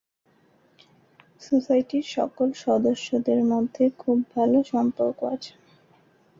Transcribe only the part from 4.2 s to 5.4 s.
ভালো সম্পর্ক